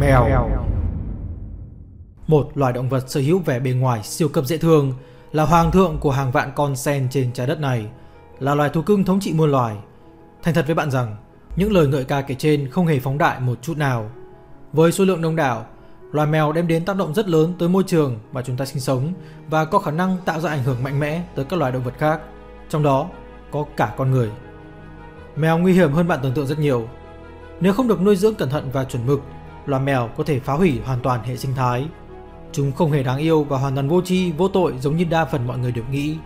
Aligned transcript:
Mèo 0.00 0.50
Một 2.26 2.50
loài 2.54 2.72
động 2.72 2.88
vật 2.88 3.10
sở 3.10 3.20
hữu 3.20 3.38
vẻ 3.38 3.60
bề 3.60 3.70
ngoài 3.70 4.02
siêu 4.02 4.28
cấp 4.28 4.44
dễ 4.44 4.58
thương 4.58 4.92
Là 5.32 5.44
hoàng 5.44 5.70
thượng 5.70 5.98
của 6.00 6.10
hàng 6.10 6.32
vạn 6.32 6.52
con 6.56 6.76
sen 6.76 7.08
trên 7.10 7.32
trái 7.32 7.46
đất 7.46 7.60
này 7.60 7.86
Là 8.38 8.54
loài 8.54 8.70
thú 8.70 8.82
cưng 8.82 9.04
thống 9.04 9.20
trị 9.20 9.32
muôn 9.32 9.50
loài 9.50 9.76
Thành 10.42 10.54
thật 10.54 10.66
với 10.66 10.74
bạn 10.74 10.90
rằng 10.90 11.16
Những 11.56 11.72
lời 11.72 11.86
ngợi 11.86 12.04
ca 12.04 12.20
kể 12.20 12.34
trên 12.34 12.70
không 12.70 12.86
hề 12.86 12.98
phóng 12.98 13.18
đại 13.18 13.40
một 13.40 13.58
chút 13.62 13.76
nào 13.76 14.10
Với 14.72 14.92
số 14.92 15.04
lượng 15.04 15.22
đông 15.22 15.36
đảo 15.36 15.66
Loài 16.12 16.26
mèo 16.26 16.52
đem 16.52 16.68
đến 16.68 16.84
tác 16.84 16.96
động 16.96 17.14
rất 17.14 17.28
lớn 17.28 17.54
tới 17.58 17.68
môi 17.68 17.82
trường 17.86 18.18
mà 18.32 18.42
chúng 18.42 18.56
ta 18.56 18.64
sinh 18.64 18.80
sống 18.80 19.12
và 19.50 19.64
có 19.64 19.78
khả 19.78 19.90
năng 19.90 20.16
tạo 20.24 20.40
ra 20.40 20.50
ảnh 20.50 20.62
hưởng 20.62 20.82
mạnh 20.82 21.00
mẽ 21.00 21.22
tới 21.34 21.44
các 21.44 21.58
loài 21.58 21.72
động 21.72 21.82
vật 21.82 21.94
khác, 21.98 22.20
trong 22.68 22.82
đó 22.82 23.08
có 23.50 23.64
cả 23.76 23.94
con 23.96 24.10
người. 24.10 24.30
Mèo 25.36 25.58
nguy 25.58 25.72
hiểm 25.72 25.92
hơn 25.92 26.08
bạn 26.08 26.18
tưởng 26.22 26.34
tượng 26.34 26.46
rất 26.46 26.58
nhiều. 26.58 26.88
Nếu 27.60 27.72
không 27.72 27.88
được 27.88 28.00
nuôi 28.00 28.16
dưỡng 28.16 28.34
cẩn 28.34 28.50
thận 28.50 28.70
và 28.72 28.84
chuẩn 28.84 29.06
mực, 29.06 29.20
loài 29.68 29.82
mèo 29.82 30.08
có 30.16 30.24
thể 30.24 30.40
phá 30.40 30.52
hủy 30.52 30.80
hoàn 30.84 31.00
toàn 31.00 31.22
hệ 31.22 31.36
sinh 31.36 31.54
thái. 31.54 31.88
Chúng 32.52 32.72
không 32.72 32.92
hề 32.92 33.02
đáng 33.02 33.18
yêu 33.18 33.44
và 33.44 33.58
hoàn 33.58 33.74
toàn 33.74 33.88
vô 33.88 34.02
tri, 34.02 34.32
vô 34.32 34.48
tội 34.48 34.74
giống 34.80 34.96
như 34.96 35.04
đa 35.04 35.24
phần 35.24 35.46
mọi 35.46 35.58
người 35.58 35.72
đều 35.72 35.84
nghĩ. 35.90 36.16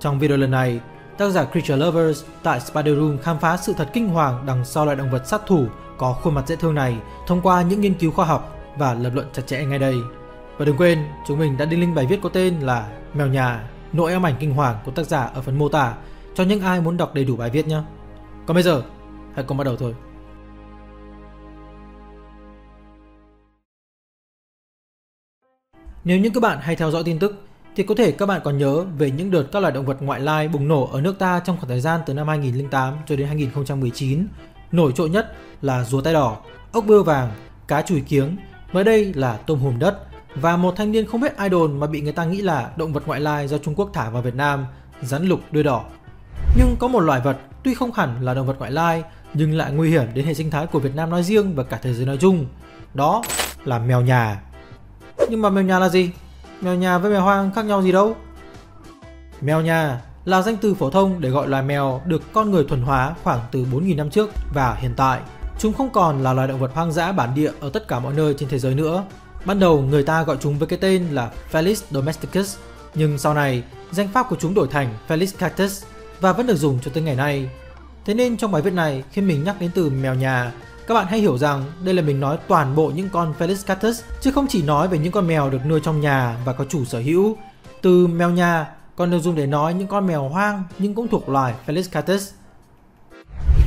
Trong 0.00 0.18
video 0.18 0.36
lần 0.36 0.50
này, 0.50 0.80
tác 1.18 1.30
giả 1.30 1.44
Creature 1.44 1.76
Lovers 1.76 2.24
tại 2.42 2.60
Spider 2.60 2.98
Room 2.98 3.18
khám 3.18 3.38
phá 3.38 3.56
sự 3.56 3.72
thật 3.76 3.88
kinh 3.92 4.08
hoàng 4.08 4.46
đằng 4.46 4.64
sau 4.64 4.84
loài 4.84 4.96
động 4.96 5.10
vật 5.10 5.26
sát 5.26 5.42
thủ 5.46 5.66
có 5.98 6.12
khuôn 6.12 6.34
mặt 6.34 6.48
dễ 6.48 6.56
thương 6.56 6.74
này 6.74 6.96
thông 7.26 7.40
qua 7.40 7.62
những 7.62 7.80
nghiên 7.80 7.94
cứu 7.94 8.10
khoa 8.10 8.26
học 8.26 8.56
và 8.76 8.94
lập 8.94 9.10
luận 9.14 9.26
chặt 9.32 9.42
chẽ 9.46 9.64
ngay 9.64 9.78
đây. 9.78 9.94
Và 10.58 10.64
đừng 10.64 10.76
quên, 10.76 10.98
chúng 11.28 11.38
mình 11.38 11.56
đã 11.56 11.64
đính 11.64 11.80
link 11.80 11.94
bài 11.94 12.06
viết 12.06 12.18
có 12.22 12.28
tên 12.28 12.60
là 12.60 12.88
Mèo 13.14 13.26
nhà, 13.26 13.68
nỗi 13.92 14.12
ám 14.12 14.26
ảnh 14.26 14.34
kinh 14.40 14.54
hoàng 14.54 14.78
của 14.84 14.90
tác 14.90 15.06
giả 15.06 15.30
ở 15.34 15.42
phần 15.42 15.58
mô 15.58 15.68
tả 15.68 15.94
cho 16.34 16.44
những 16.44 16.60
ai 16.60 16.80
muốn 16.80 16.96
đọc 16.96 17.14
đầy 17.14 17.24
đủ 17.24 17.36
bài 17.36 17.50
viết 17.50 17.66
nhé. 17.66 17.82
Còn 18.46 18.54
bây 18.54 18.62
giờ, 18.62 18.82
hãy 19.34 19.44
cùng 19.44 19.56
bắt 19.56 19.64
đầu 19.64 19.76
thôi. 19.76 19.94
Nếu 26.04 26.18
như 26.18 26.30
các 26.30 26.40
bạn 26.42 26.58
hay 26.60 26.76
theo 26.76 26.90
dõi 26.90 27.02
tin 27.04 27.18
tức 27.18 27.46
thì 27.76 27.82
có 27.82 27.94
thể 27.94 28.12
các 28.12 28.26
bạn 28.26 28.40
còn 28.44 28.58
nhớ 28.58 28.84
về 28.98 29.10
những 29.10 29.30
đợt 29.30 29.44
các 29.52 29.60
loài 29.60 29.72
động 29.72 29.86
vật 29.86 30.02
ngoại 30.02 30.20
lai 30.20 30.48
bùng 30.48 30.68
nổ 30.68 30.88
ở 30.92 31.00
nước 31.00 31.18
ta 31.18 31.40
trong 31.44 31.56
khoảng 31.56 31.68
thời 31.68 31.80
gian 31.80 32.00
từ 32.06 32.14
năm 32.14 32.28
2008 32.28 32.94
cho 33.06 33.16
đến 33.16 33.26
2019. 33.26 34.26
Nổi 34.72 34.92
trội 34.94 35.10
nhất 35.10 35.32
là 35.62 35.84
rùa 35.84 36.00
tai 36.00 36.12
đỏ, 36.12 36.36
ốc 36.72 36.84
bươu 36.86 37.02
vàng, 37.02 37.30
cá 37.68 37.82
chùi 37.82 38.00
kiếng 38.00 38.36
Mới 38.72 38.84
đây 38.84 39.12
là 39.14 39.36
tôm 39.36 39.58
hùm 39.58 39.78
đất 39.78 39.98
và 40.34 40.56
một 40.56 40.74
thanh 40.76 40.92
niên 40.92 41.06
không 41.06 41.20
biết 41.20 41.38
idol 41.38 41.70
mà 41.70 41.86
bị 41.86 42.00
người 42.00 42.12
ta 42.12 42.24
nghĩ 42.24 42.42
là 42.42 42.70
động 42.76 42.92
vật 42.92 43.02
ngoại 43.06 43.20
lai 43.20 43.48
do 43.48 43.58
Trung 43.58 43.74
Quốc 43.74 43.90
thả 43.92 44.10
vào 44.10 44.22
Việt 44.22 44.34
Nam, 44.34 44.66
rắn 45.02 45.24
lục 45.26 45.40
đuôi 45.50 45.62
đỏ. 45.62 45.84
Nhưng 46.56 46.76
có 46.78 46.88
một 46.88 47.00
loài 47.00 47.20
vật 47.24 47.36
tuy 47.62 47.74
không 47.74 47.92
hẳn 47.92 48.24
là 48.24 48.34
động 48.34 48.46
vật 48.46 48.56
ngoại 48.58 48.70
lai 48.70 49.02
nhưng 49.34 49.52
lại 49.52 49.72
nguy 49.72 49.90
hiểm 49.90 50.06
đến 50.14 50.24
hệ 50.24 50.34
sinh 50.34 50.50
thái 50.50 50.66
của 50.66 50.78
Việt 50.78 50.94
Nam 50.94 51.10
nói 51.10 51.22
riêng 51.22 51.54
và 51.54 51.62
cả 51.62 51.78
thế 51.82 51.94
giới 51.94 52.06
nói 52.06 52.16
chung. 52.20 52.46
Đó 52.94 53.22
là 53.64 53.78
mèo 53.78 54.00
nhà. 54.00 54.40
Nhưng 55.30 55.42
mà 55.42 55.50
mèo 55.50 55.64
nhà 55.64 55.78
là 55.78 55.88
gì? 55.88 56.10
Mèo 56.60 56.74
nhà 56.74 56.98
với 56.98 57.10
mèo 57.10 57.22
hoang 57.22 57.50
khác 57.52 57.64
nhau 57.64 57.82
gì 57.82 57.92
đâu? 57.92 58.16
Mèo 59.40 59.60
nhà 59.60 60.00
là 60.24 60.42
danh 60.42 60.56
từ 60.56 60.74
phổ 60.74 60.90
thông 60.90 61.20
để 61.20 61.30
gọi 61.30 61.48
loài 61.48 61.62
mèo 61.62 62.00
được 62.06 62.22
con 62.32 62.50
người 62.50 62.64
thuần 62.64 62.82
hóa 62.82 63.14
khoảng 63.22 63.40
từ 63.52 63.64
4.000 63.72 63.96
năm 63.96 64.10
trước 64.10 64.30
và 64.54 64.74
hiện 64.74 64.94
tại 64.96 65.20
Chúng 65.58 65.72
không 65.72 65.90
còn 65.90 66.22
là 66.22 66.32
loài 66.32 66.48
động 66.48 66.58
vật 66.58 66.70
hoang 66.74 66.92
dã 66.92 67.12
bản 67.12 67.34
địa 67.34 67.50
ở 67.60 67.70
tất 67.70 67.88
cả 67.88 67.98
mọi 67.98 68.14
nơi 68.14 68.34
trên 68.38 68.48
thế 68.48 68.58
giới 68.58 68.74
nữa. 68.74 69.04
Ban 69.44 69.60
đầu 69.60 69.80
người 69.80 70.02
ta 70.02 70.22
gọi 70.22 70.36
chúng 70.40 70.58
với 70.58 70.68
cái 70.68 70.78
tên 70.78 71.06
là 71.10 71.30
Felis 71.52 71.82
domesticus, 71.90 72.56
nhưng 72.94 73.18
sau 73.18 73.34
này 73.34 73.62
danh 73.90 74.08
pháp 74.08 74.26
của 74.28 74.36
chúng 74.40 74.54
đổi 74.54 74.68
thành 74.68 74.94
Felis 75.08 75.32
cactus 75.38 75.84
và 76.20 76.32
vẫn 76.32 76.46
được 76.46 76.56
dùng 76.56 76.78
cho 76.84 76.90
tới 76.94 77.02
ngày 77.02 77.16
nay. 77.16 77.50
Thế 78.04 78.14
nên 78.14 78.36
trong 78.36 78.52
bài 78.52 78.62
viết 78.62 78.72
này 78.72 79.04
khi 79.12 79.22
mình 79.22 79.44
nhắc 79.44 79.56
đến 79.60 79.70
từ 79.74 79.90
mèo 79.90 80.14
nhà, 80.14 80.52
các 80.86 80.94
bạn 80.94 81.06
hãy 81.06 81.20
hiểu 81.20 81.38
rằng 81.38 81.64
đây 81.84 81.94
là 81.94 82.02
mình 82.02 82.20
nói 82.20 82.38
toàn 82.48 82.74
bộ 82.74 82.92
những 82.94 83.08
con 83.08 83.34
Felis 83.38 83.66
catus, 83.66 84.02
chứ 84.20 84.32
không 84.32 84.46
chỉ 84.48 84.62
nói 84.62 84.88
về 84.88 84.98
những 84.98 85.12
con 85.12 85.26
mèo 85.26 85.50
được 85.50 85.66
nuôi 85.66 85.80
trong 85.80 86.00
nhà 86.00 86.38
và 86.44 86.52
có 86.52 86.64
chủ 86.64 86.84
sở 86.84 86.98
hữu. 86.98 87.36
Từ 87.82 88.06
mèo 88.06 88.30
nhà 88.30 88.66
còn 88.96 89.10
được 89.10 89.18
dùng 89.18 89.34
để 89.34 89.46
nói 89.46 89.74
những 89.74 89.88
con 89.88 90.06
mèo 90.06 90.28
hoang 90.28 90.62
nhưng 90.78 90.94
cũng 90.94 91.08
thuộc 91.08 91.28
loài 91.28 91.54
Felis 91.66 91.88
catus. 91.92 92.30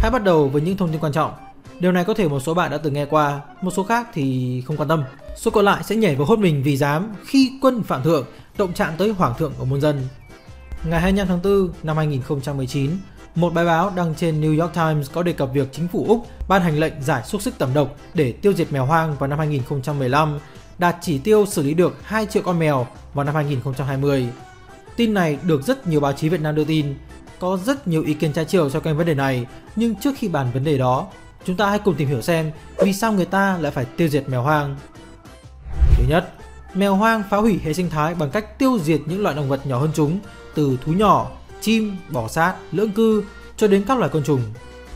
Hãy 0.02 0.12
bắt 0.12 0.24
đầu 0.24 0.50
với 0.50 0.62
những 0.62 0.78
thông 0.78 0.90
tin 0.92 1.00
quan 1.00 1.14
trọng. 1.14 1.32
Điều 1.80 1.92
này 1.92 2.04
có 2.04 2.14
thể 2.14 2.28
một 2.28 2.40
số 2.40 2.54
bạn 2.54 2.72
đã 2.72 2.78
từng 2.78 2.94
nghe 2.94 3.06
qua, 3.06 3.42
một 3.62 3.72
số 3.72 3.84
khác 3.84 4.08
thì 4.14 4.62
không 4.68 4.78
quan 4.78 4.90
tâm. 4.90 5.04
Số 5.38 5.52
còn 5.52 5.66
lại 5.66 5.84
sẽ 5.84 5.96
nhảy 5.96 6.16
vào 6.16 6.26
hốt 6.26 6.40
mình 6.40 6.64
vì 6.64 6.78
dám 6.78 7.14
khi 7.26 7.60
quân 7.62 7.84
phạm 7.84 8.04
thượng 8.04 8.26
động 8.58 8.74
chạm 8.74 8.94
tới 8.98 9.10
hoàng 9.10 9.34
thượng 9.38 9.54
của 9.58 9.66
muôn 9.66 9.82
dân. 9.82 10.08
Ngày 10.86 11.02
25 11.02 11.28
tháng 11.28 11.42
4 11.44 11.70
năm 11.84 11.98
2019, 11.98 12.92
một 13.36 13.54
bài 13.54 13.66
báo 13.66 13.92
đăng 13.96 14.16
trên 14.16 14.42
New 14.42 14.62
York 14.62 14.74
Times 14.74 15.12
có 15.12 15.24
đề 15.24 15.34
cập 15.34 15.50
việc 15.54 15.68
chính 15.72 15.88
phủ 15.88 16.06
Úc 16.08 16.28
ban 16.48 16.62
hành 16.62 16.80
lệnh 16.80 16.94
giải 17.02 17.24
xúc 17.26 17.42
xích 17.42 17.54
tẩm 17.58 17.74
độc 17.74 17.96
để 18.14 18.32
tiêu 18.32 18.54
diệt 18.54 18.72
mèo 18.72 18.86
hoang 18.86 19.16
vào 19.18 19.28
năm 19.28 19.40
2015, 19.40 20.40
đạt 20.78 20.96
chỉ 21.02 21.18
tiêu 21.18 21.46
xử 21.46 21.64
lý 21.64 21.74
được 21.74 21.98
2 22.04 22.26
triệu 22.26 22.44
con 22.44 22.60
mèo 22.60 22.88
vào 23.14 23.26
năm 23.26 23.36
2020. 23.36 24.28
Tin 24.96 25.14
này 25.14 25.38
được 25.44 25.62
rất 25.64 25.88
nhiều 25.88 26.00
báo 26.00 26.14
chí 26.14 26.30
Việt 26.30 26.42
Nam 26.42 26.56
đưa 26.56 26.64
tin. 26.64 26.96
Có 27.40 27.60
rất 27.66 27.88
nhiều 27.88 28.04
ý 28.04 28.14
kiến 28.14 28.34
trái 28.34 28.46
chiều 28.46 28.70
xoay 28.70 28.82
quanh 28.82 28.98
vấn 28.98 29.08
đề 29.08 29.14
này, 29.14 29.46
nhưng 29.76 29.96
trước 29.96 30.12
khi 30.18 30.28
bàn 30.28 30.48
vấn 30.54 30.64
đề 30.64 30.78
đó, 30.78 31.08
Chúng 31.48 31.58
ta 31.58 31.70
hãy 31.70 31.80
cùng 31.80 31.96
tìm 31.96 32.08
hiểu 32.08 32.22
xem 32.22 32.52
vì 32.78 32.94
sao 32.94 33.14
người 33.14 33.26
ta 33.26 33.58
lại 33.62 33.72
phải 33.72 33.86
tiêu 33.86 34.08
diệt 34.08 34.30
mèo 34.30 34.42
hoang. 34.42 34.76
Thứ 35.98 36.04
nhất, 36.10 36.34
mèo 36.74 36.96
hoang 36.96 37.24
phá 37.30 37.38
hủy 37.38 37.60
hệ 37.64 37.74
sinh 37.74 37.90
thái 37.90 38.16
bằng 38.16 38.30
cách 38.30 38.60
tiêu 38.60 38.80
diệt 38.80 39.02
những 39.06 39.24
loại 39.24 39.36
động 39.36 39.50
vật 39.50 39.68
nhỏ 39.68 39.80
hơn 39.80 39.90
chúng, 39.94 40.20
từ 40.56 40.78
thú 40.86 40.94
nhỏ, 40.94 41.32
chim, 41.62 41.98
bò 42.10 42.28
sát, 42.28 42.56
lưỡng 42.72 42.92
cư 42.92 43.24
cho 43.58 43.68
đến 43.68 43.84
các 43.88 43.98
loài 43.98 44.10
côn 44.10 44.24
trùng. 44.24 44.42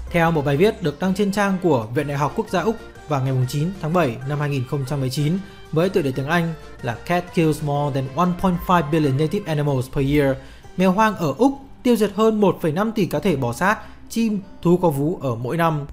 Theo 0.09 0.31
một 0.31 0.45
bài 0.45 0.57
viết 0.57 0.83
được 0.83 0.99
đăng 0.99 1.13
trên 1.13 1.31
trang 1.31 1.57
của 1.63 1.88
Viện 1.95 2.07
Đại 2.07 2.17
học 2.17 2.33
Quốc 2.35 2.49
gia 2.49 2.61
Úc 2.61 2.75
vào 3.07 3.23
ngày 3.23 3.33
9 3.49 3.69
tháng 3.81 3.94
7 3.94 4.17
năm 4.29 4.39
2019 4.39 5.38
với 5.72 5.89
tựa 5.89 6.01
đề 6.01 6.11
tiếng 6.11 6.27
Anh 6.27 6.53
là 6.81 6.95
Cat 6.95 7.35
kills 7.35 7.63
more 7.63 8.01
than 8.16 8.33
1.5 8.41 8.91
billion 8.91 9.17
native 9.17 9.45
animals 9.45 9.89
per 9.89 10.05
year. 10.11 10.35
Mèo 10.77 10.91
hoang 10.91 11.16
ở 11.16 11.33
Úc 11.38 11.53
tiêu 11.83 11.95
diệt 11.95 12.11
hơn 12.16 12.41
1,5 12.41 12.91
tỷ 12.91 13.05
cá 13.05 13.19
thể 13.19 13.35
bò 13.35 13.53
sát, 13.53 13.78
chim, 14.09 14.39
thú 14.61 14.78
có 14.78 14.89
vú 14.89 15.19
ở 15.22 15.35
mỗi 15.35 15.57
năm. 15.57 15.85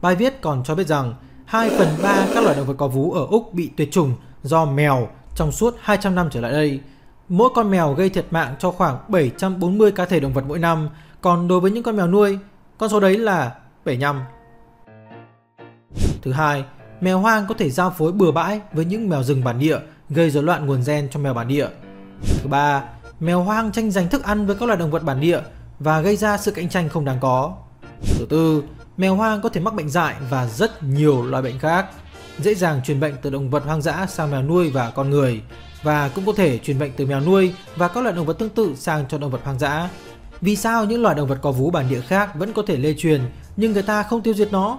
Bài 0.00 0.16
viết 0.16 0.40
còn 0.40 0.62
cho 0.64 0.74
biết 0.74 0.86
rằng 0.86 1.14
2 1.44 1.70
phần 1.70 1.88
3 2.02 2.26
các 2.34 2.44
loài 2.44 2.56
động 2.56 2.66
vật 2.66 2.74
có 2.78 2.88
vú 2.88 3.12
ở 3.12 3.26
Úc 3.26 3.54
bị 3.54 3.70
tuyệt 3.76 3.92
chủng 3.92 4.14
do 4.42 4.64
mèo 4.64 5.08
trong 5.34 5.52
suốt 5.52 5.76
200 5.80 6.14
năm 6.14 6.28
trở 6.32 6.40
lại 6.40 6.52
đây. 6.52 6.80
Mỗi 7.30 7.50
con 7.54 7.70
mèo 7.70 7.94
gây 7.94 8.10
thiệt 8.10 8.26
mạng 8.30 8.54
cho 8.58 8.70
khoảng 8.70 8.98
740 9.08 9.92
cá 9.92 10.04
thể 10.04 10.20
động 10.20 10.32
vật 10.32 10.44
mỗi 10.48 10.58
năm, 10.58 10.88
còn 11.20 11.48
đối 11.48 11.60
với 11.60 11.70
những 11.70 11.82
con 11.82 11.96
mèo 11.96 12.06
nuôi, 12.06 12.38
con 12.78 12.90
số 12.90 13.00
đấy 13.00 13.18
là 13.18 13.54
75. 13.84 14.20
Thứ 16.22 16.32
hai, 16.32 16.64
mèo 17.00 17.18
hoang 17.18 17.46
có 17.48 17.54
thể 17.58 17.70
giao 17.70 17.90
phối 17.90 18.12
bừa 18.12 18.30
bãi 18.30 18.60
với 18.72 18.84
những 18.84 19.08
mèo 19.08 19.22
rừng 19.22 19.44
bản 19.44 19.58
địa, 19.58 19.78
gây 20.08 20.30
rối 20.30 20.42
loạn 20.42 20.66
nguồn 20.66 20.82
gen 20.86 21.08
cho 21.10 21.20
mèo 21.20 21.34
bản 21.34 21.48
địa. 21.48 21.68
Thứ 22.42 22.48
ba, 22.48 22.84
mèo 23.20 23.42
hoang 23.42 23.72
tranh 23.72 23.90
giành 23.90 24.08
thức 24.08 24.22
ăn 24.22 24.46
với 24.46 24.56
các 24.56 24.66
loài 24.66 24.78
động 24.78 24.90
vật 24.90 25.02
bản 25.02 25.20
địa 25.20 25.40
và 25.78 26.00
gây 26.00 26.16
ra 26.16 26.36
sự 26.36 26.50
cạnh 26.50 26.68
tranh 26.68 26.88
không 26.88 27.04
đáng 27.04 27.18
có. 27.20 27.54
Thứ 28.18 28.26
tư, 28.28 28.62
Mèo 28.96 29.16
hoang 29.16 29.40
có 29.40 29.48
thể 29.48 29.60
mắc 29.60 29.74
bệnh 29.74 29.88
dại 29.88 30.14
và 30.30 30.46
rất 30.46 30.82
nhiều 30.82 31.26
loại 31.26 31.42
bệnh 31.42 31.58
khác, 31.58 31.86
dễ 32.38 32.54
dàng 32.54 32.80
truyền 32.84 33.00
bệnh 33.00 33.14
từ 33.22 33.30
động 33.30 33.50
vật 33.50 33.64
hoang 33.64 33.82
dã 33.82 34.06
sang 34.08 34.30
mèo 34.30 34.42
nuôi 34.42 34.70
và 34.70 34.90
con 34.90 35.10
người 35.10 35.42
và 35.82 36.08
cũng 36.08 36.26
có 36.26 36.32
thể 36.36 36.58
truyền 36.58 36.78
bệnh 36.78 36.92
từ 36.96 37.06
mèo 37.06 37.20
nuôi 37.20 37.54
và 37.76 37.88
các 37.88 38.00
loại 38.00 38.16
động 38.16 38.26
vật 38.26 38.38
tương 38.38 38.48
tự 38.48 38.74
sang 38.76 39.04
cho 39.08 39.18
động 39.18 39.30
vật 39.30 39.40
hoang 39.44 39.58
dã. 39.58 39.88
Vì 40.40 40.56
sao 40.56 40.84
những 40.84 41.02
loài 41.02 41.14
động 41.14 41.28
vật 41.28 41.38
có 41.42 41.52
vú 41.52 41.70
bản 41.70 41.88
địa 41.88 42.00
khác 42.00 42.34
vẫn 42.34 42.52
có 42.52 42.62
thể 42.66 42.76
lây 42.76 42.94
truyền 42.98 43.20
nhưng 43.56 43.72
người 43.72 43.82
ta 43.82 44.02
không 44.02 44.22
tiêu 44.22 44.34
diệt 44.34 44.52
nó? 44.52 44.78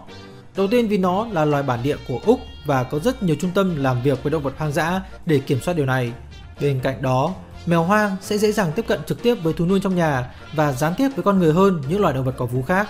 Đầu 0.56 0.68
tiên 0.68 0.88
vì 0.88 0.98
nó 0.98 1.28
là 1.32 1.46
loài 1.46 1.64
bản 1.64 1.80
địa 1.84 1.98
của 2.08 2.20
Úc 2.26 2.40
và 2.66 2.84
có 2.84 3.00
rất 3.00 3.24
nhiều 3.24 3.36
trung 3.40 3.52
tâm 3.56 3.84
làm 3.84 4.02
việc 4.02 4.24
với 4.24 4.32
động 4.32 4.44
vật 4.44 4.54
hoang 4.58 4.72
dã 4.72 5.02
để 5.26 5.40
kiểm 5.40 5.62
soát 5.62 5.74
điều 5.74 5.86
này. 5.86 6.14
Bên 6.62 6.80
cạnh 6.84 7.02
đó, 7.02 7.34
mèo 7.66 7.84
hoang 7.84 8.16
sẽ 8.22 8.38
dễ 8.38 8.52
dàng 8.52 8.72
tiếp 8.76 8.86
cận 8.88 9.00
trực 9.06 9.24
tiếp 9.24 9.36
với 9.44 9.54
thú 9.54 9.66
nuôi 9.66 9.80
trong 9.84 9.96
nhà 9.96 10.32
và 10.54 10.72
gián 10.72 10.94
tiếp 10.98 11.10
với 11.16 11.24
con 11.24 11.40
người 11.40 11.54
hơn 11.54 11.82
những 11.90 12.02
loài 12.02 12.14
động 12.14 12.26
vật 12.26 12.36
có 12.38 12.46
vú 12.46 12.62
khác. 12.62 12.90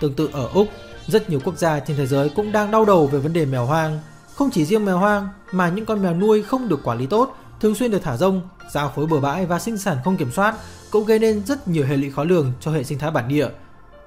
Tương 0.00 0.14
tự 0.14 0.30
ở 0.32 0.48
Úc, 0.54 0.68
rất 1.06 1.30
nhiều 1.30 1.40
quốc 1.44 1.58
gia 1.58 1.80
trên 1.80 1.96
thế 1.96 2.06
giới 2.06 2.28
cũng 2.28 2.52
đang 2.52 2.70
đau 2.70 2.84
đầu 2.84 3.06
về 3.06 3.18
vấn 3.18 3.32
đề 3.32 3.46
mèo 3.46 3.66
hoang. 3.66 4.00
Không 4.36 4.50
chỉ 4.50 4.64
riêng 4.64 4.84
mèo 4.84 4.98
hoang 4.98 5.28
mà 5.52 5.68
những 5.68 5.86
con 5.86 6.02
mèo 6.02 6.14
nuôi 6.14 6.42
không 6.42 6.68
được 6.68 6.80
quản 6.84 6.98
lý 6.98 7.06
tốt, 7.06 7.36
thường 7.60 7.74
xuyên 7.74 7.90
được 7.90 8.02
thả 8.02 8.16
rông, 8.16 8.42
giao 8.72 8.92
phối 8.96 9.06
bừa 9.06 9.20
bãi 9.20 9.46
và 9.46 9.58
sinh 9.58 9.78
sản 9.78 9.96
không 10.04 10.16
kiểm 10.16 10.30
soát 10.32 10.54
cũng 10.90 11.04
gây 11.04 11.18
nên 11.18 11.44
rất 11.46 11.68
nhiều 11.68 11.86
hệ 11.86 11.96
lụy 11.96 12.10
khó 12.10 12.24
lường 12.24 12.52
cho 12.60 12.70
hệ 12.70 12.84
sinh 12.84 12.98
thái 12.98 13.10
bản 13.10 13.28
địa. 13.28 13.48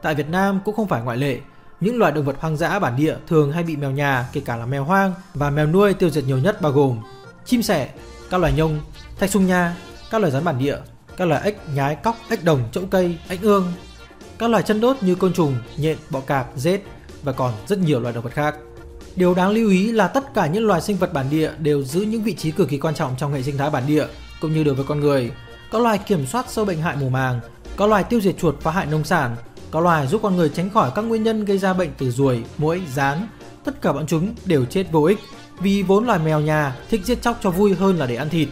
Tại 0.01 0.15
Việt 0.15 0.29
Nam 0.29 0.59
cũng 0.65 0.75
không 0.75 0.87
phải 0.87 1.01
ngoại 1.01 1.17
lệ. 1.17 1.39
Những 1.79 1.97
loài 1.97 2.11
động 2.11 2.25
vật 2.25 2.35
hoang 2.39 2.57
dã 2.57 2.79
bản 2.79 2.95
địa 2.95 3.15
thường 3.27 3.51
hay 3.51 3.63
bị 3.63 3.75
mèo 3.75 3.91
nhà, 3.91 4.29
kể 4.33 4.41
cả 4.45 4.55
là 4.55 4.65
mèo 4.65 4.83
hoang 4.83 5.13
và 5.33 5.49
mèo 5.49 5.67
nuôi 5.67 5.93
tiêu 5.93 6.09
diệt 6.09 6.25
nhiều 6.25 6.37
nhất 6.37 6.61
bao 6.61 6.71
gồm 6.71 6.99
chim 7.45 7.61
sẻ, 7.61 7.89
các 8.29 8.37
loài 8.37 8.53
nhông, 8.53 8.79
thạch 9.19 9.29
sung 9.29 9.47
nha, 9.47 9.75
các 10.11 10.21
loài 10.21 10.31
rắn 10.31 10.43
bản 10.43 10.59
địa, 10.59 10.77
các 11.17 11.27
loài 11.27 11.41
ếch, 11.43 11.57
nhái, 11.75 11.95
cóc, 11.95 12.15
ếch 12.29 12.43
đồng, 12.43 12.63
chỗ 12.71 12.81
cây, 12.91 13.17
ếch 13.29 13.41
ương, 13.41 13.73
các 14.39 14.49
loài 14.49 14.63
chân 14.63 14.81
đốt 14.81 14.97
như 15.01 15.15
côn 15.15 15.33
trùng, 15.33 15.55
nhện, 15.77 15.97
bọ 16.09 16.19
cạp, 16.19 16.47
rết 16.55 16.81
và 17.23 17.31
còn 17.31 17.53
rất 17.67 17.79
nhiều 17.79 17.99
loài 17.99 18.13
động 18.13 18.23
vật 18.23 18.33
khác. 18.33 18.55
Điều 19.15 19.33
đáng 19.33 19.49
lưu 19.49 19.69
ý 19.69 19.91
là 19.91 20.07
tất 20.07 20.33
cả 20.33 20.47
những 20.47 20.67
loài 20.67 20.81
sinh 20.81 20.97
vật 20.97 21.13
bản 21.13 21.25
địa 21.29 21.51
đều 21.59 21.83
giữ 21.83 22.01
những 22.01 22.23
vị 22.23 22.33
trí 22.33 22.51
cực 22.51 22.69
kỳ 22.69 22.77
quan 22.77 22.95
trọng 22.95 23.15
trong 23.17 23.33
hệ 23.33 23.43
sinh 23.43 23.57
thái 23.57 23.69
bản 23.69 23.83
địa 23.87 24.05
cũng 24.41 24.53
như 24.53 24.63
đối 24.63 24.75
với 24.75 24.85
con 24.85 24.99
người. 24.99 25.31
Có 25.71 25.79
loài 25.79 25.97
kiểm 25.97 26.25
soát 26.25 26.45
sâu 26.49 26.65
bệnh 26.65 26.81
hại 26.81 26.95
mùa 26.99 27.09
màng, 27.09 27.39
có 27.75 27.87
loài 27.87 28.03
tiêu 28.03 28.21
diệt 28.21 28.37
chuột 28.37 28.61
phá 28.61 28.71
hại 28.71 28.85
nông 28.85 29.03
sản, 29.03 29.35
có 29.71 29.79
loài 29.79 30.07
giúp 30.07 30.21
con 30.23 30.35
người 30.35 30.49
tránh 30.49 30.69
khỏi 30.69 30.91
các 30.95 31.01
nguyên 31.01 31.23
nhân 31.23 31.45
gây 31.45 31.57
ra 31.57 31.73
bệnh 31.73 31.89
từ 31.97 32.11
ruồi, 32.11 32.43
muỗi, 32.57 32.81
rán. 32.93 33.27
Tất 33.63 33.81
cả 33.81 33.93
bọn 33.93 34.07
chúng 34.07 34.35
đều 34.45 34.65
chết 34.65 34.91
vô 34.91 35.03
ích 35.03 35.19
vì 35.59 35.83
vốn 35.83 36.05
loài 36.05 36.19
mèo 36.19 36.39
nhà 36.39 36.75
thích 36.89 37.01
giết 37.05 37.21
chóc 37.21 37.39
cho 37.43 37.51
vui 37.51 37.73
hơn 37.73 37.97
là 37.97 38.05
để 38.05 38.15
ăn 38.15 38.29
thịt. 38.29 38.47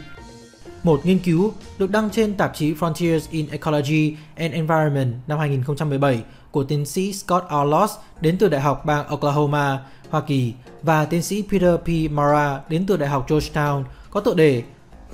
Một 0.83 1.05
nghiên 1.05 1.19
cứu 1.19 1.53
được 1.77 1.91
đăng 1.91 2.09
trên 2.09 2.33
tạp 2.33 2.55
chí 2.55 2.73
Frontiers 2.73 3.19
in 3.31 3.47
Ecology 3.49 4.15
and 4.35 4.53
Environment 4.53 5.13
năm 5.27 5.39
2017 5.39 6.23
của 6.51 6.63
tiến 6.63 6.85
sĩ 6.85 7.13
Scott 7.13 7.47
Arloss 7.49 7.93
đến 8.21 8.37
từ 8.37 8.49
Đại 8.49 8.61
học 8.61 8.85
bang 8.85 9.07
Oklahoma, 9.07 9.79
Hoa 10.09 10.21
Kỳ 10.21 10.53
và 10.81 11.05
tiến 11.05 11.21
sĩ 11.21 11.43
Peter 11.51 11.75
P. 11.79 12.11
Mara 12.11 12.61
đến 12.69 12.85
từ 12.87 12.97
Đại 12.97 13.09
học 13.09 13.29
Georgetown 13.29 13.83
có 14.09 14.19
tựa 14.19 14.33
đề 14.33 14.63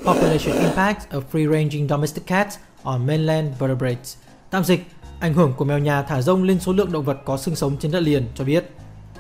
Population 0.06 0.64
Impact 0.64 1.12
of 1.12 1.22
Free-Ranging 1.32 1.88
Domestic 1.88 2.28
Cats 2.28 2.58
on 2.84 3.08
Mainland 3.08 3.48
Vertebrates. 3.60 4.16
Tạm 4.50 4.64
dịch, 4.64 4.86
ảnh 5.20 5.34
hưởng 5.34 5.54
của 5.58 5.66
mèo 5.66 5.80
nhà 5.80 6.02
thả 6.02 6.22
rông 6.22 6.44
lên 6.44 6.60
số 6.60 6.74
lượng 6.74 6.92
động 6.92 7.06
vật 7.06 7.18
có 7.26 7.38
xương 7.38 7.56
sống 7.56 7.78
trên 7.80 7.92
đất 7.92 8.00
liền 8.00 8.28
cho 8.36 8.44
biết. 8.44 8.72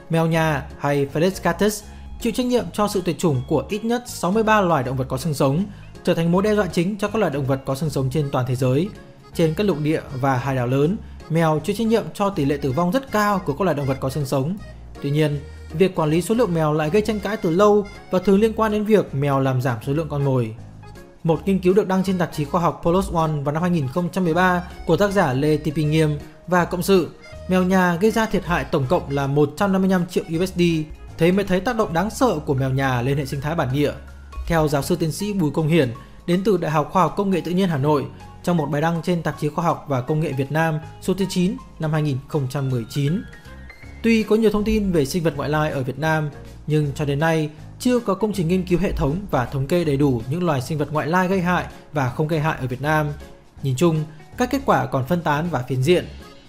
Mèo 0.10 0.28
nhà 0.28 0.68
hay 0.80 1.08
Felis 1.14 1.42
catus 1.44 1.84
chịu 2.22 2.34
trách 2.34 2.46
nhiệm 2.46 2.66
cho 2.74 2.88
sự 2.88 3.02
tuyệt 3.06 3.20
chủng 3.20 3.42
của 3.48 3.64
ít 3.70 3.86
nhất 3.86 4.04
63 4.06 4.62
loài 4.62 4.84
động 4.84 4.98
vật 4.98 5.06
có 5.08 5.18
xương 5.18 5.34
sống, 5.34 5.64
trở 6.04 6.14
thành 6.14 6.31
mối 6.31 6.44
đe 6.44 6.56
dọa 6.56 6.68
chính 6.68 6.98
cho 6.98 7.08
các 7.08 7.20
loài 7.20 7.31
động 7.31 7.46
vật 7.46 7.62
có 7.66 7.75
xương 7.75 7.90
sống 7.90 8.10
trên 8.10 8.30
toàn 8.31 8.46
thế 8.48 8.56
giới. 8.56 8.90
Trên 9.34 9.54
các 9.54 9.64
lục 9.64 9.78
địa 9.80 10.02
và 10.22 10.38
hải 10.38 10.56
đảo 10.56 10.68
lớn, 10.68 10.98
mèo 11.30 11.62
chịu 11.64 11.75
trách 11.75 11.88
nhiệm 11.88 12.04
cho 12.14 12.30
tỷ 12.30 12.46
lệ 12.46 12.58
tử 12.58 12.72
vong 12.72 12.92
rất 12.92 13.12
cao 13.12 13.42
của 13.46 13.54
các 13.54 13.62
loài 13.62 13.78
động 13.78 13.86
vật 13.86 13.98
có 14.00 14.10
xương 14.10 14.25
sống. 14.25 14.58
Tuy 15.02 15.12
nhiên, 15.12 15.40
việc 15.74 15.96
quản 15.96 16.10
lý 16.10 16.22
số 16.22 16.36
lượng 16.36 16.54
mèo 16.54 16.74
lại 16.74 16.90
gây 16.90 17.02
tranh 17.02 17.20
cãi 17.20 17.38
từ 17.38 17.50
lâu 17.50 17.86
và 18.12 18.20
thường 18.20 18.40
liên 18.40 18.54
quan 18.54 18.72
đến 18.72 18.86
việc 18.86 19.16
mèo 19.16 19.40
làm 19.40 19.62
giảm 19.62 19.78
số 19.86 19.94
lượng 19.94 20.10
con 20.10 20.25
mồi. 20.25 20.56
Một 21.24 21.40
nghiên 21.46 21.60
cứu 21.60 21.74
được 21.74 21.88
đăng 21.88 22.04
trên 22.04 22.18
tạp 22.18 22.34
chí 22.34 22.46
khoa 22.46 22.62
học 22.62 22.81
PLOS 22.84 23.12
ONE 23.14 23.42
vào 23.44 23.54
năm 23.54 23.62
2013 23.62 24.64
của 24.86 24.98
tác 24.98 25.12
giả 25.12 25.34
Lê 25.34 25.58
Thị 25.58 25.72
Bình 25.75 25.92
Nghiêm 25.92 26.18
và 26.48 26.66
cộng 26.66 26.84
sự, 26.84 27.10
mèo 27.48 27.64
nhà 27.64 27.96
gây 27.96 28.12
ra 28.12 28.25
thiệt 28.25 28.46
hại 28.46 28.64
tổng 28.64 28.86
cộng 28.90 29.10
là 29.10 29.28
155 29.28 30.06
triệu 30.10 30.24
USD, 30.40 30.62
thế 31.18 31.31
mới 31.31 31.46
thấy 31.46 31.60
tác 31.60 31.75
động 31.78 31.94
đáng 31.94 32.10
sợ 32.10 32.40
của 32.46 32.54
mèo 32.54 32.70
nhà 32.70 33.02
lên 33.02 33.18
hệ 33.18 33.25
sinh 33.25 33.42
thái 33.42 33.56
bản 33.56 33.70
địa. 33.74 33.92
Theo 34.48 34.68
giáo 34.68 34.81
sư 34.81 34.96
tiến 34.96 35.12
sĩ 35.12 35.34
Bùi 35.34 35.52
Công 35.52 35.68
Hiển, 35.68 35.92
đến 36.28 36.42
từ 36.46 36.58
Đại 36.58 36.72
học 36.72 36.90
Khoa 36.92 37.02
học 37.02 37.14
Công 37.18 37.30
nghệ 37.30 37.42
Tự 37.42 37.52
nhiên 37.52 37.70
Hà 37.70 37.78
Nội, 37.78 38.06
trong 38.44 38.58
một 38.58 38.66
bài 38.66 38.81
đăng 38.81 39.02
trên 39.02 39.24
tạp 39.24 39.36
chí 39.40 39.50
Khoa 39.50 39.66
học 39.66 39.86
và 39.88 40.02
Công 40.02 40.20
nghệ 40.20 40.31
Việt 40.31 40.52
Nam 40.52 40.80
số 41.02 41.14
thứ 41.14 41.25
9 41.30 41.56
năm 41.80 41.92
2019. 41.92 43.24
Tuy 44.04 44.24
có 44.24 44.36
nhiều 44.36 44.52
thông 44.52 44.64
tin 44.64 44.92
về 44.92 45.06
sinh 45.06 45.24
vật 45.24 45.34
ngoại 45.36 45.50
lai 45.50 45.72
ở 45.72 45.84
Việt 45.84 46.00
Nam, 46.00 46.30
nhưng 46.68 46.92
cho 46.96 47.06
đến 47.06 47.20
nay 47.20 47.50
chưa 47.80 48.00
có 48.00 48.14
công 48.14 48.34
trình 48.34 48.48
nghiên 48.48 48.66
cứu 48.66 48.80
hệ 48.80 48.92
thống 48.92 49.16
và 49.32 49.46
thống 49.46 49.68
kê 49.68 49.84
đầy 49.84 49.98
đủ 49.98 50.22
những 50.30 50.44
loài 50.44 50.62
sinh 50.62 50.78
vật 50.78 50.92
ngoại 50.92 51.08
lai 51.08 51.28
gây 51.28 51.42
hại 51.42 51.66
và 51.94 52.10
không 52.10 52.28
gây 52.28 52.40
hại 52.40 52.58
ở 52.62 52.68
Việt 52.68 52.82
Nam. 52.82 53.08
Nhìn 53.64 53.76
chung, 53.78 54.04
các 54.38 54.52
kết 54.52 54.62
quả 54.66 54.86
còn 54.86 55.06
phân 55.06 55.22
tán 55.22 55.46
và 55.52 55.64
phiến 55.70 55.84
diện. 55.84 56.06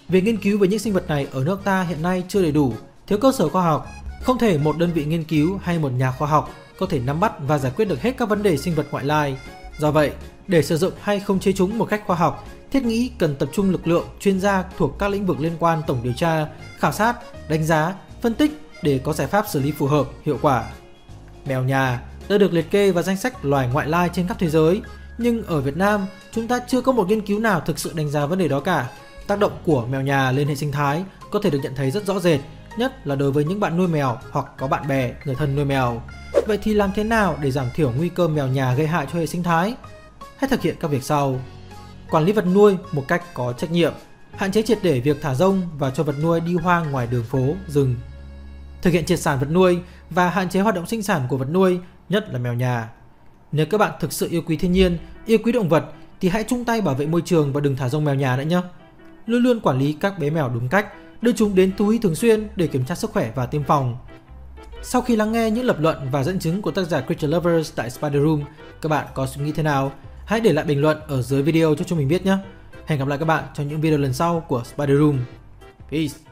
Việc 0.09 0.25
nghiên 0.25 0.37
cứu 0.37 0.59
về 0.59 0.69
những 0.69 0.79
sinh 0.79 0.93
vật 0.93 1.09
này 1.09 1.27
ở 1.33 1.45
nước 1.45 1.61
ta 1.65 1.83
hiện 1.83 2.03
nay 2.03 2.23
chưa 2.29 2.43
đầy 2.43 2.53
đủ, 2.53 2.73
thiếu 3.07 3.19
cơ 3.19 3.33
sở 3.33 3.49
khoa 3.49 3.63
học, 3.63 3.87
không 4.23 4.39
thể 4.39 4.59
một 4.59 4.79
đơn 4.79 4.93
vị 4.93 5.05
nghiên 5.05 5.25
cứu 5.25 5.59
hay 5.63 5.79
một 5.79 5.93
nhà 5.93 6.13
khoa 6.13 6.29
học 6.29 6.51
có 6.79 6.87
thể 6.87 6.99
nắm 6.99 7.21
bắt 7.21 7.33
và 7.47 7.59
giải 7.59 7.73
quyết 7.77 7.85
được 7.85 8.03
hết 8.03 8.15
các 8.17 8.29
vấn 8.29 8.43
đề 8.43 8.57
sinh 8.57 8.75
vật 8.75 8.87
ngoại 8.91 9.05
lai. 9.05 9.37
Do 9.79 9.91
vậy, 9.91 10.11
để 10.49 10.63
sử 10.63 10.77
dụng 10.77 10.93
hay 11.01 11.21
không 11.21 11.41
chế 11.41 11.53
chúng 11.53 11.79
một 11.79 11.85
cách 11.85 12.03
khoa 12.07 12.17
học, 12.17 12.49
thiết 12.75 12.85
nghĩ 12.85 13.11
cần 13.19 13.37
tập 13.37 13.49
trung 13.53 13.71
lực 13.71 13.87
lượng 13.87 14.07
chuyên 14.21 14.41
gia 14.41 14.65
thuộc 14.77 14.99
các 14.99 15.09
lĩnh 15.09 15.27
vực 15.27 15.41
liên 15.41 15.53
quan 15.59 15.83
tổng 15.87 16.01
điều 16.03 16.13
tra, 16.13 16.47
khảo 16.79 16.93
sát, 16.93 17.17
đánh 17.49 17.65
giá, 17.65 17.95
phân 18.23 18.35
tích 18.35 18.61
để 18.83 19.01
có 19.05 19.13
giải 19.13 19.27
pháp 19.27 19.45
xử 19.49 19.61
lý 19.61 19.73
phù 19.73 19.87
hợp, 19.87 20.07
hiệu 20.25 20.39
quả. 20.43 20.65
Mèo 21.47 21.63
nhà 21.63 22.03
đã 22.29 22.39
được 22.39 22.53
liệt 22.53 22.71
kê 22.71 22.91
vào 22.91 23.03
danh 23.03 23.17
sách 23.17 23.45
loài 23.45 23.69
ngoại 23.73 23.89
lai 23.89 24.11
trên 24.13 24.29
khắp 24.29 24.37
thế 24.39 24.51
giới, 24.51 24.81
nhưng 25.19 25.43
ở 25.43 25.61
Việt 25.61 25.77
Nam, 25.77 26.07
chúng 26.33 26.49
ta 26.49 26.61
chưa 26.69 26.81
có 26.81 26.93
một 26.93 27.09
nghiên 27.09 27.21
cứu 27.21 27.39
nào 27.39 27.61
thực 27.61 27.79
sự 27.79 27.93
đánh 27.95 28.11
giá 28.11 28.27
vấn 28.27 28.39
đề 28.39 28.49
đó 28.49 28.61
cả. 28.61 28.91
Tác 29.27 29.39
động 29.39 29.53
của 29.65 29.87
mèo 29.87 30.03
nhà 30.03 30.31
lên 30.31 30.49
hệ 30.49 30.55
sinh 30.55 30.73
thái 30.73 31.05
có 31.31 31.41
thể 31.43 31.51
được 31.51 31.61
nhận 31.63 31.75
thấy 31.75 31.91
rất 31.91 32.07
rõ 32.07 32.21
rệt, 32.21 32.41
nhất 32.79 33.07
là 33.07 33.15
đối 33.15 33.33
với 33.33 33.45
những 33.45 33.61
bạn 33.61 33.77
nuôi 33.77 33.89
mèo 33.89 34.19
hoặc 34.31 34.47
có 34.59 34.67
bạn 34.67 34.89
bè, 34.89 35.13
người 35.25 35.35
thân 35.35 35.57
nuôi 35.57 35.65
mèo. 35.65 36.03
Vậy 36.47 36.59
thì 36.63 36.75
làm 36.75 36.91
thế 36.95 37.05
nào 37.05 37.37
để 37.41 37.51
giảm 37.51 37.67
thiểu 37.75 37.93
nguy 37.97 38.09
cơ 38.09 38.29
mèo 38.29 38.47
nhà 38.47 38.75
gây 38.75 38.87
hại 38.87 39.07
cho 39.13 39.19
hệ 39.19 39.27
sinh 39.27 39.43
thái? 39.43 39.75
Hãy 40.37 40.49
thực 40.49 40.63
hiện 40.63 40.77
các 40.81 40.89
việc 40.89 41.03
sau. 41.03 41.41
Quản 42.11 42.25
lý 42.25 42.33
vật 42.33 42.47
nuôi 42.47 42.77
một 42.93 43.05
cách 43.09 43.35
có 43.35 43.53
trách 43.53 43.71
nhiệm, 43.71 43.93
hạn 44.37 44.53
chế 44.53 44.63
triệt 44.63 44.79
để 44.83 45.01
việc 45.01 45.23
thả 45.23 45.35
rông 45.35 45.63
và 45.79 45.91
cho 45.91 46.03
vật 46.03 46.15
nuôi 46.23 46.41
đi 46.41 46.55
hoang 46.55 46.91
ngoài 46.91 47.07
đường 47.07 47.25
phố, 47.25 47.55
rừng. 47.69 47.97
Thực 48.83 48.91
hiện 48.91 49.05
triệt 49.05 49.21
sản 49.21 49.39
vật 49.39 49.51
nuôi 49.51 49.79
và 50.11 50.31
hạn 50.31 50.49
chế 50.49 50.61
hoạt 50.61 50.75
động 50.75 50.87
sinh 50.87 51.03
sản 51.03 51.23
của 51.29 51.37
vật 51.37 51.49
nuôi, 51.51 51.81
nhất 52.09 52.29
là 52.33 52.39
mèo 52.39 52.55
nhà. 52.55 52.89
Nếu 53.53 53.67
các 53.67 53.79
bạn 53.79 53.93
thực 54.01 54.13
sự 54.13 54.29
yêu 54.31 54.43
quý 54.47 54.57
thiên 54.57 54.73
nhiên, 54.73 54.99
yêu 55.27 55.39
quý 55.45 55.53
động 55.53 55.69
vật 55.69 55.85
thì 56.21 56.29
hãy 56.29 56.45
chung 56.49 56.65
tay 56.65 56.81
bảo 56.81 56.95
vệ 56.95 57.07
môi 57.07 57.23
trường 57.25 57.53
và 57.53 57.61
đừng 57.61 57.77
thả 57.77 57.89
rông 57.89 58.05
mèo 58.05 58.15
nhà 58.15 58.37
nữa 58.37 58.43
nhé. 58.43 58.61
Luôn 59.27 59.43
luôn 59.43 59.61
quản 59.61 59.79
lý 59.79 59.93
các 59.93 60.19
bé 60.19 60.31
mèo 60.31 60.49
đúng 60.49 60.69
cách, 60.69 60.87
đưa 61.23 61.33
chúng 61.33 61.55
đến 61.55 61.73
thú 61.77 61.89
y 61.89 61.99
thường 61.99 62.15
xuyên 62.15 62.49
để 62.57 62.67
kiểm 62.67 62.85
tra 62.85 62.95
sức 62.95 63.11
khỏe 63.11 63.33
và 63.35 63.47
tiêm 63.47 63.65
phòng. 63.65 63.97
Sau 64.83 65.03
khi 65.03 65.17
lắng 65.17 65.33
nghe 65.33 65.51
những 65.51 65.65
lập 65.65 65.81
luận 65.81 66.09
và 66.13 66.23
dẫn 66.23 66.39
chứng 66.39 66.63
của 66.63 66.71
tác 66.71 66.83
giả 66.83 67.01
Creature 67.01 67.29
Lovers 67.29 67.73
tại 67.77 67.91
Spider 67.91 68.23
Room, 68.23 68.43
các 68.83 68.89
bạn 68.89 69.07
có 69.15 69.27
suy 69.27 69.45
nghĩ 69.45 69.53
thế 69.53 69.63
nào? 69.63 69.93
Hãy 70.27 70.41
để 70.41 70.53
lại 70.53 70.65
bình 70.65 70.81
luận 70.81 70.99
ở 71.09 71.23
dưới 71.23 71.43
video 71.43 71.75
cho 71.75 71.85
chúng 71.85 71.99
mình 71.99 72.09
biết 72.09 72.27
nhé. 72.27 72.37
Hẹn 72.87 72.99
gặp 72.99 73.09
lại 73.09 73.19
các 73.19 73.25
bạn 73.25 73.45
trong 73.55 73.69
những 73.69 73.81
video 73.81 73.99
lần 73.99 74.13
sau 74.13 74.41
của 74.49 74.63
Spider 74.65 74.99
Room. 74.99 75.19
Peace! 75.91 76.24